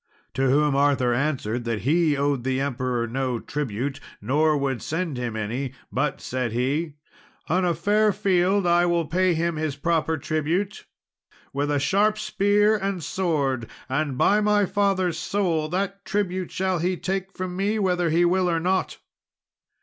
To 0.33 0.49
whom 0.49 0.71
King 0.71 0.79
Arthur 0.81 1.13
answered 1.13 1.63
that 1.65 1.81
he 1.81 2.17
owed 2.17 2.43
the 2.43 2.59
emperor 2.59 3.05
no 3.05 3.39
tribute, 3.39 3.99
nor 4.19 4.57
would 4.57 4.81
send 4.81 5.15
him 5.15 5.35
any; 5.35 5.73
but 5.91 6.19
said 6.19 6.53
he, 6.53 6.93
"On 7.49 7.63
a 7.63 7.75
fair 7.75 8.11
field 8.11 8.65
I 8.65 8.87
will 8.87 9.05
pay 9.05 9.35
him 9.35 9.57
his 9.57 9.75
proper 9.75 10.17
tribute 10.17 10.85
with 11.53 11.69
a 11.69 11.77
sharp 11.77 12.17
spear 12.17 12.75
and 12.75 13.03
sword; 13.03 13.69
and 13.87 14.17
by 14.17 14.41
my 14.41 14.65
father's 14.65 15.19
soul 15.19 15.69
that 15.69 16.03
tribute 16.03 16.49
shall 16.49 16.79
he 16.79 16.97
take 16.97 17.31
from 17.37 17.55
me, 17.55 17.77
whether 17.77 18.09
he 18.09 18.25
will 18.25 18.49
or 18.49 18.59
not." 18.59 18.97